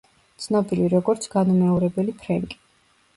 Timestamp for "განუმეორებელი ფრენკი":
1.33-2.59